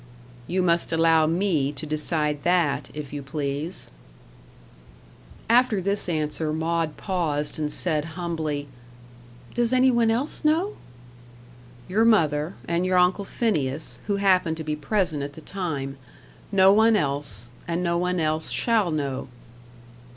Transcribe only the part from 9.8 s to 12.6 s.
one else know?" "Your mother,